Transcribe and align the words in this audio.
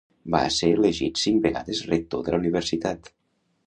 Va 0.35 0.39
ser 0.55 0.69
elegit 0.77 1.23
cinc 1.25 1.45
vegades 1.45 1.85
rector 1.93 2.27
de 2.29 2.37
la 2.37 2.43
universitat. 2.45 3.17